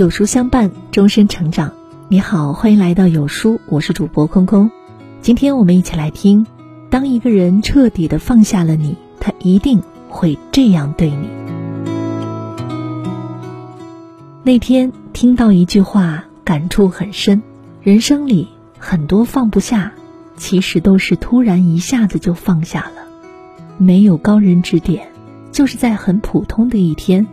[0.00, 1.74] 有书相伴，终身成长。
[2.08, 4.70] 你好，欢迎来到有书，我是主播空空。
[5.20, 6.46] 今天我们一起来听：
[6.88, 11.28] 当一个人彻底的放下了你，他一定会这样对你。
[14.42, 17.42] 那天听到一句话，感触很深。
[17.82, 18.48] 人生里
[18.78, 19.92] 很多放不下，
[20.34, 23.02] 其实都是突然一下子就放下了，
[23.76, 25.08] 没有高人指点，
[25.52, 27.26] 就是在很普通的一天。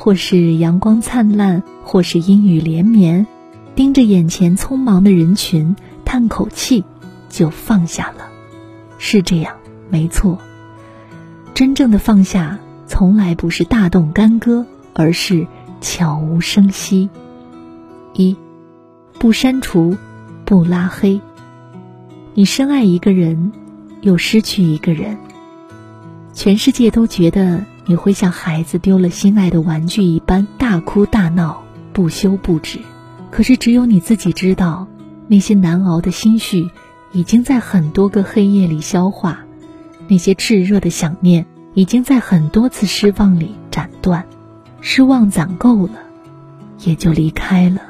[0.00, 3.26] 或是阳光灿烂，或是阴雨连绵，
[3.74, 6.84] 盯着眼前匆忙的人群，叹口气，
[7.28, 8.28] 就放下了。
[8.98, 9.56] 是这样，
[9.90, 10.38] 没错。
[11.52, 14.64] 真正的放下，从来不是大动干戈，
[14.94, 15.48] 而是
[15.80, 17.10] 悄无声息。
[18.14, 18.36] 一，
[19.18, 19.96] 不删除，
[20.44, 21.20] 不拉黑。
[22.34, 23.50] 你深爱一个人，
[24.00, 25.18] 又失去一个人，
[26.32, 27.64] 全世界都觉得。
[27.88, 32.80] 你会像孩子丢了心爱的玩具一般大哭大闹，不休不止。
[33.30, 34.86] 可是只有你自己知道，
[35.26, 36.68] 那些难熬的心绪
[37.12, 39.40] 已经在很多个黑夜里消化，
[40.06, 44.26] 那些炽热的想念已经在很多次失望里斩断。
[44.82, 45.94] 失望攒够了，
[46.84, 47.80] 也就离开了。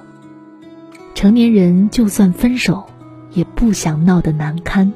[1.17, 2.87] 成年人就算分手，
[3.33, 4.92] 也不想闹得难堪。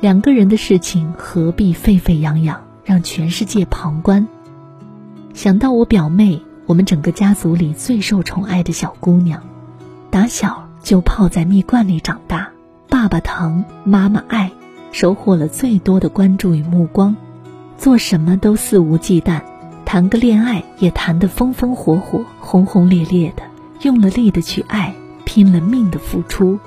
[0.00, 2.62] 两个人的事情何必沸沸扬扬？
[2.84, 4.26] 让全世界旁观。
[5.34, 9.42] 想到我表妹，我们整个家族里最受宠爱的小姑娘，
[10.10, 12.50] 打小就泡在蜜罐里长大，
[12.88, 14.52] 爸爸疼，妈妈爱，
[14.92, 17.16] 收获了最多的关注与目光，
[17.78, 19.40] 做什么都肆无忌惮，
[19.84, 23.42] 谈个恋爱也谈得风风火火、轰轰烈烈的，
[23.80, 24.94] 用了力的去爱，
[25.24, 26.58] 拼了命的付出，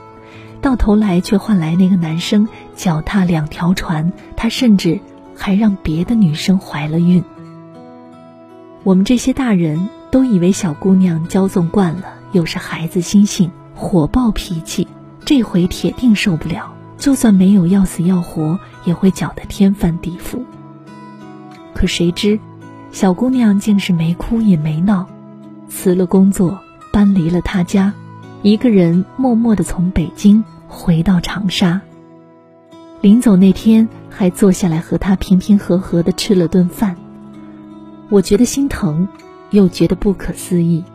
[0.60, 5.00] 到头来却换来那个男生脚踏两条船，他甚至。
[5.36, 7.24] 还让别的女生怀了孕。
[8.84, 14.88] 我们这些大人都以为小姑娘骄纵惯了，又是孩子心性，火爆脾气，
[15.26, 16.74] 这回铁定受不了。
[16.98, 20.44] 就算没有要死要活，也会搅得天翻地覆。
[21.74, 22.40] 可谁知，
[22.92, 25.06] 小姑娘竟是没哭也没闹，
[25.68, 26.60] 辞了工作，
[26.94, 27.92] 搬离了他家，
[28.44, 31.82] 一个人默默地从北京回到长沙。
[33.02, 36.96] 临走那天，还坐下来和他平平和和的吃了顿饭。
[38.10, 39.10] 我觉得心疼，
[39.50, 40.86] 又觉得不可思议。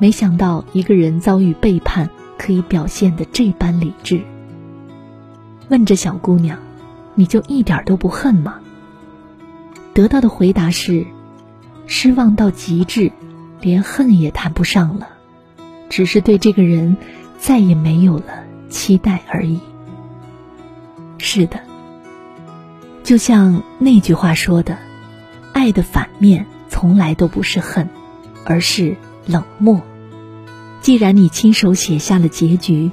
[0.00, 4.22] 没想到一个人遭遇背叛，可以表现的这般理智。
[5.68, 6.58] 问这小姑娘
[7.14, 8.58] ：“你就一点都不恨吗？”
[9.94, 11.06] 得到的回答是
[11.86, 13.12] ：“失望到极致，
[13.60, 15.08] 连恨也谈不上了，
[15.88, 16.96] 只是对这个人
[17.38, 18.24] 再也没有了
[18.68, 19.60] 期待而已。”
[21.18, 21.60] 是的，
[23.10, 24.78] 就像那句话说的
[25.52, 27.88] ：“爱的反面从来都不是恨，
[28.44, 29.82] 而是冷漠。”
[30.80, 32.92] 既然你亲手写下了结局，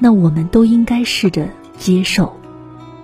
[0.00, 2.36] 那我们都应该试着接受，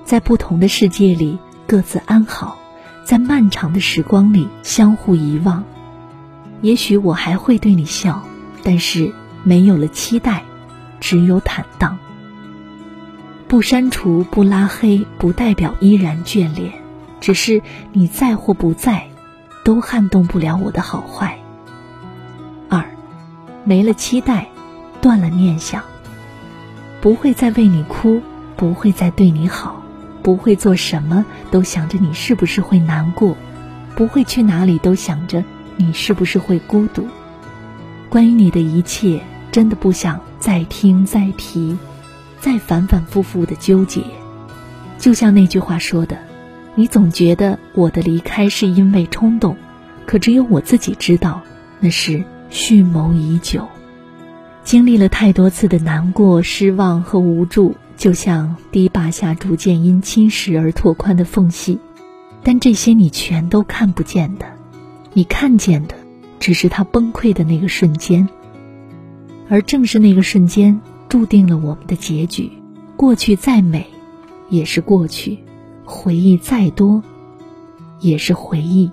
[0.04, 1.38] 在不同的世界里
[1.68, 2.58] 各自安好，
[3.04, 5.62] 在漫长的时光里相互遗忘。
[6.62, 8.24] 也许我还会对你笑，
[8.64, 10.42] 但是没有了期待，
[10.98, 11.99] 只有坦荡。
[13.50, 16.72] 不删除、不拉黑，不代表依然眷恋，
[17.20, 17.62] 只是
[17.92, 19.08] 你在或不在，
[19.64, 21.36] 都撼动不了我的好坏。
[22.68, 22.84] 二，
[23.64, 24.46] 没了期待，
[25.00, 25.82] 断了念想，
[27.00, 28.22] 不会再为你哭，
[28.56, 29.82] 不会再对你好，
[30.22, 33.36] 不会做什么都想着你是不是会难过，
[33.96, 35.42] 不会去哪里都想着
[35.74, 37.08] 你是不是会孤独。
[38.08, 41.76] 关于你的一切，真的不想再听再提。
[42.40, 44.02] 再反反复复的纠结，
[44.98, 46.16] 就像那句话说的
[46.74, 49.56] ：“你总觉得我的离开是因为冲动，
[50.06, 51.42] 可只有我自己知道，
[51.80, 53.68] 那是蓄谋已久。
[54.64, 61.78] 经历了太多次的难过、失望和无助，就像堤坝下逐渐因侵蚀而拓宽的缝隙，
[62.42, 64.46] 但这些你全都看不见的，
[65.12, 65.94] 你看见的
[66.38, 68.28] 只是它崩溃的那个瞬间，
[69.48, 70.80] 而正是那个瞬间。”
[71.10, 72.50] 注定了我们的结局。
[72.96, 73.86] 过去再美，
[74.48, 75.38] 也是过去；
[75.84, 77.02] 回忆再多，
[77.98, 78.88] 也是回忆。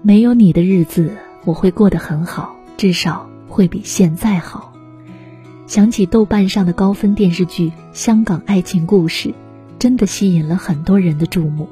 [0.00, 1.14] 没有你的日子，
[1.44, 4.72] 我会过得很好，至少会比现在好。
[5.66, 9.28] 想起豆瓣上的高分电视剧《香港爱情故事》，
[9.78, 11.68] 真的吸引了很多人的注目。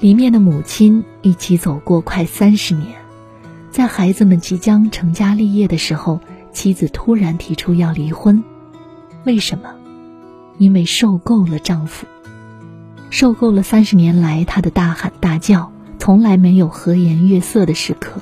[0.00, 2.96] 里面的母亲一起走过快三十年，
[3.70, 6.18] 在孩子们即将成家立业的时候。
[6.52, 8.42] 妻子突然提出要离婚，
[9.24, 9.70] 为什么？
[10.58, 12.06] 因为受够了丈夫，
[13.10, 18.20] 受够了三十年来他的大喊大叫，从来没有和颜悦色的时刻。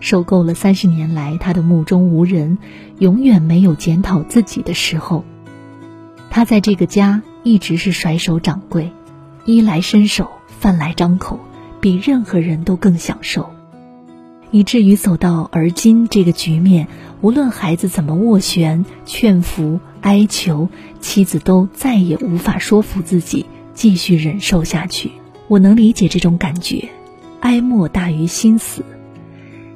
[0.00, 2.56] 受够了三十年来他的目中无人，
[2.98, 5.24] 永远没有检讨自己的时候。
[6.30, 8.92] 他在这个家一直是甩手掌柜，
[9.44, 11.38] 衣来伸手，饭来张口，
[11.80, 13.50] 比任何人都更享受。
[14.50, 16.88] 以至于走到而今这个局面，
[17.20, 20.68] 无论孩子怎么斡旋、劝服、哀求，
[21.00, 25.12] 妻子都再也无法说服自己继续忍受下去。
[25.46, 26.88] 我能理解这种感觉，
[27.40, 28.84] 哀莫大于心死，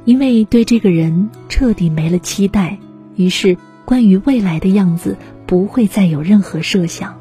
[0.04, 2.78] 因为对这个人彻底没了期待，
[3.16, 5.16] 于是关于未来的样子
[5.46, 7.16] 不会再有任何设想。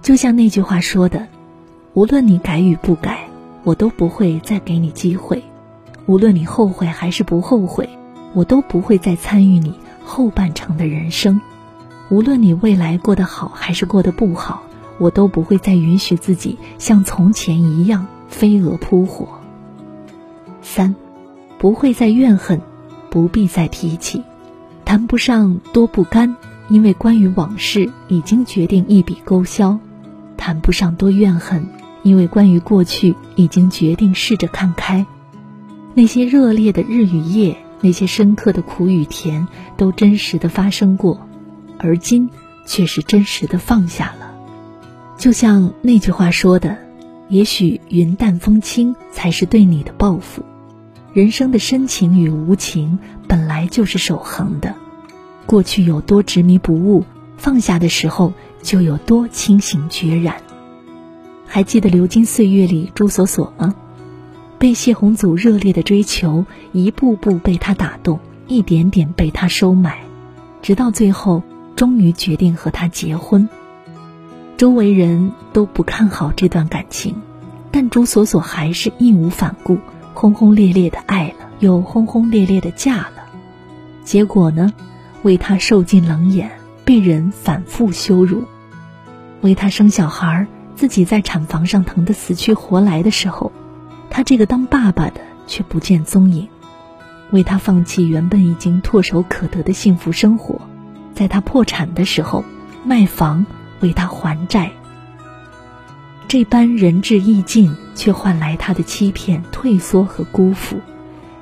[0.00, 1.28] 就像那句话说的
[1.94, 3.28] ：“无论你改与不改，
[3.64, 5.42] 我都不会再给你机会。”
[6.06, 7.88] 无论你后悔还是不后悔，
[8.34, 11.40] 我都不会再参与你后半程的人生；
[12.10, 14.62] 无论你未来过得好还是过得不好，
[14.98, 19.28] 我都不会再允许自己像从前一样飞蛾扑火。
[20.60, 20.94] 三，
[21.58, 22.60] 不会再怨恨，
[23.10, 24.22] 不必再提起，
[24.84, 26.36] 谈不上多不甘，
[26.68, 29.78] 因为关于往事已经决定一笔勾销；
[30.36, 31.66] 谈不上多怨恨，
[32.02, 35.06] 因为关于过去已经决定试着看开。
[35.94, 39.46] 那些热烈的日与夜，那些深刻的苦与甜，
[39.76, 41.28] 都真实的发生过，
[41.78, 42.30] 而今
[42.64, 44.32] 却是真实的放下了。
[45.18, 46.78] 就像那句话说的
[47.28, 50.42] ：“也许云淡风轻才是对你的报复。”
[51.12, 52.98] 人生的深情与无情
[53.28, 54.74] 本来就是守恒的，
[55.44, 57.04] 过去有多执迷不悟，
[57.36, 60.36] 放下的时候就有多清醒决然。
[61.46, 63.74] 还记得《流金岁月》里朱锁锁吗？
[64.62, 69.98] 被谢宏祖热烈的追求，一步步被他打动，一点点被他收买，
[70.62, 71.42] 直到最后，
[71.74, 73.48] 终于决定和他结婚。
[74.56, 77.16] 周围人都不看好这段感情，
[77.72, 79.78] 但朱锁锁还是义无反顾，
[80.14, 83.24] 轰轰烈烈的爱了，又轰轰烈烈的嫁了。
[84.04, 84.72] 结果呢？
[85.24, 86.52] 为他受尽冷眼，
[86.84, 88.44] 被人反复羞辱；
[89.40, 93.50] 为他生小孩，自己在产房上疼得死去活来的时候。
[94.14, 96.46] 他这个当爸爸的却不见踪影，
[97.30, 100.60] 为他放弃原本已经唾手可得的幸福生活，
[101.14, 102.44] 在他破产的时候
[102.84, 103.46] 卖房
[103.80, 104.70] 为他还债。
[106.28, 110.78] 这般仁至义尽，却换来他的欺骗、退缩和辜负。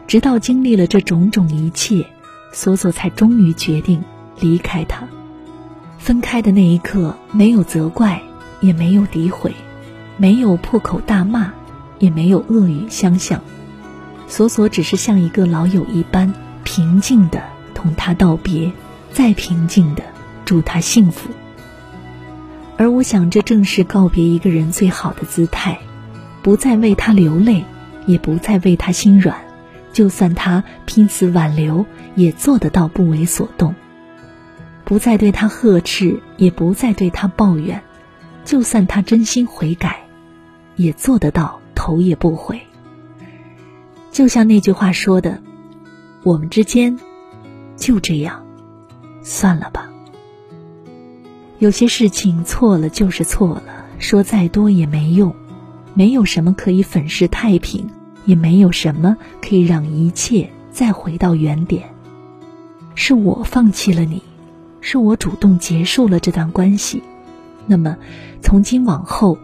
[0.06, 2.06] 直到经历了这种种一切，
[2.52, 4.00] 索索才终于决定
[4.38, 5.08] 离开他。
[5.98, 8.22] 分开的那一刻，没有责怪，
[8.60, 9.52] 也没有诋毁，
[10.16, 11.52] 没有破口大骂。
[12.00, 13.40] 也没有恶语相向，
[14.26, 17.40] 索索只是像一个老友一般平静的
[17.74, 18.72] 同他道别，
[19.12, 20.02] 再平静的
[20.44, 21.30] 祝他幸福。
[22.76, 25.78] 而我想，这正是告别一个人最好的姿态，
[26.42, 27.64] 不再为他流泪，
[28.06, 29.36] 也不再为他心软，
[29.92, 33.74] 就算他拼死挽留，也做得到不为所动；
[34.84, 37.82] 不再对他呵斥，也不再对他抱怨，
[38.46, 40.04] 就算他真心悔改，
[40.76, 41.60] 也做得到。
[41.74, 42.60] 头也不回，
[44.10, 45.40] 就像那句话说的
[46.24, 46.98] ：“我们之间
[47.76, 48.44] 就这样，
[49.22, 49.88] 算了吧。”
[51.58, 53.62] 有些事情错了就是错了，
[53.98, 55.34] 说再多也没用。
[55.92, 57.90] 没有什么可以粉饰太平，
[58.24, 61.92] 也没有什么可以让一切再回到原点。
[62.94, 64.22] 是我放弃了你，
[64.80, 67.02] 是我主动结束了这段关系。
[67.66, 67.96] 那么，
[68.40, 69.36] 从今往后。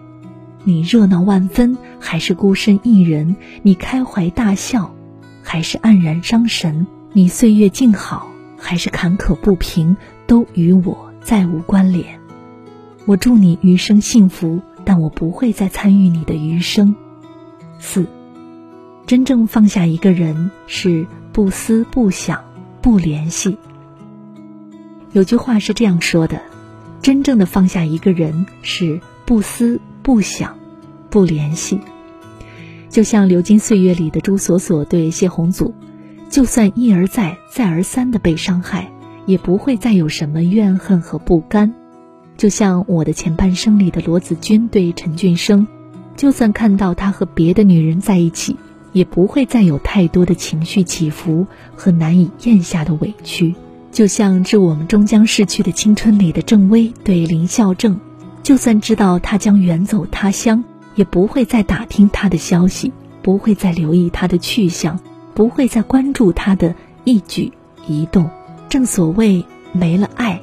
[0.66, 3.37] 你热闹万分，还是孤身一人？
[3.62, 4.92] 你开怀大笑，
[5.40, 6.88] 还是黯然伤神？
[7.12, 8.26] 你岁月静好，
[8.58, 9.96] 还是坎坷不平？
[10.26, 12.18] 都与我再无关联。
[13.04, 16.96] 我祝你余生幸福，但我不会再参与你的余生。
[17.78, 18.04] 四，
[19.06, 22.42] 真正放下一个人是不思不想
[22.82, 23.56] 不联系。
[25.12, 26.42] 有句话是这样说的：
[27.02, 29.80] 真正的放下一个人是不思。
[30.07, 30.57] 不想，
[31.11, 31.81] 不联系，
[32.89, 35.75] 就像《流金岁月》里的朱锁锁对谢宏祖，
[36.31, 38.93] 就算一而再、再而三的被伤害，
[39.27, 41.73] 也不会再有什么怨恨和不甘；
[42.37, 45.67] 就像《我的前半生》里的罗子君对陈俊生，
[46.17, 48.55] 就算看到他和别的女人在一起，
[48.93, 53.57] 也不会再有太多的情绪起伏和难以咽下的委屈；
[53.91, 57.99] 就像《致我们终将逝去的青春》里的郑薇对林孝正。
[58.47, 60.62] 就算知道他将远走他乡，
[60.95, 65.00] 也不会再打听他的消息，不会再留意他的去向，
[65.35, 66.73] 不会再关注他的
[67.03, 67.53] 一举
[67.88, 68.31] 一动。
[68.69, 70.41] 正所谓，没了爱，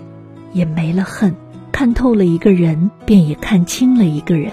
[0.51, 1.33] 也没了恨。
[1.71, 4.51] 看透了一个人，便也看清了一个人，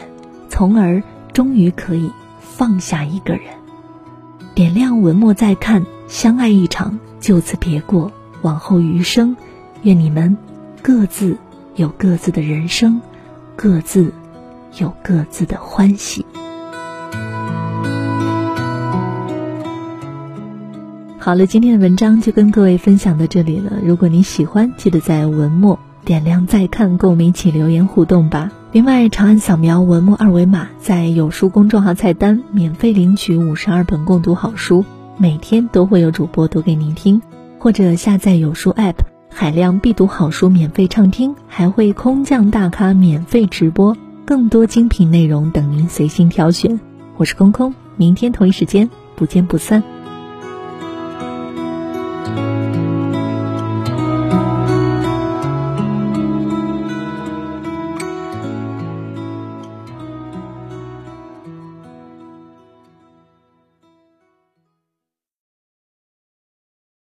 [0.48, 1.02] 从而
[1.32, 3.42] 终于可以放下一个人。
[4.54, 8.12] 点亮文末再看，相爱一场，就此别过。
[8.42, 9.36] 往后余生，
[9.82, 10.38] 愿你们
[10.82, 11.36] 各自
[11.74, 13.00] 有各自的人生，
[13.62, 14.10] 各自
[14.78, 16.24] 有各自的欢喜。
[21.18, 23.72] 好了，今天的文章就跟各位分享到这里了。
[23.84, 28.50] 如果你喜欢，记得在文末点亮再看，跟我们一起留言互动吧。
[28.72, 34.86] 另外，长按扫描文末二维码，在有书公众号菜单免费领取五十二本共读好书，
[35.18, 37.20] 每天都会有主播读给您听。
[37.58, 38.94] 或者下载有书 App，
[39.32, 43.96] 海量必读好书免费畅听，还会空降大咖免费直播，
[44.26, 46.78] 更多精品内容等您随心挑选。
[47.16, 49.82] 我是空空，明天同一时间不见不散。